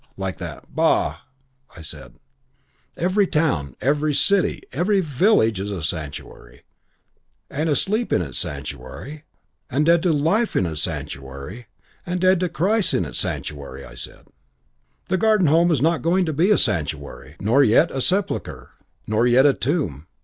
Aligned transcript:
like 0.17 0.39
that 0.39 0.63
'Bah!' 0.75 1.19
I 1.77 1.81
said, 1.83 2.15
'Every 2.97 3.27
town, 3.27 3.75
every 3.81 4.15
city, 4.15 4.63
every 4.71 4.99
village 4.99 5.59
is 5.59 5.69
a 5.69 5.83
sanctuary; 5.83 6.63
and 7.51 7.69
asleep 7.69 8.11
in 8.11 8.19
its 8.23 8.39
sanctuary; 8.39 9.25
and 9.69 9.85
dead 9.85 10.01
to 10.01 10.11
life 10.11 10.55
in 10.55 10.65
its 10.65 10.81
sanctuary; 10.81 11.67
and 12.03 12.19
dead 12.19 12.39
to 12.39 12.49
Christ 12.49 12.95
in 12.95 13.05
its 13.05 13.19
sanctuary.' 13.19 13.85
I 13.85 13.93
said, 13.93 14.25
'The 15.07 15.17
Garden 15.17 15.45
Home 15.45 15.69
is 15.69 15.83
not 15.83 16.01
going 16.01 16.25
to 16.25 16.33
be 16.33 16.49
a 16.49 16.57
sanctuary, 16.57 17.35
nor 17.39 17.63
yet 17.63 17.91
a 17.91 18.01
sepulchre, 18.01 18.71
nor 19.05 19.27
yet 19.27 19.45
a 19.45 19.53
tomb. 19.53 20.07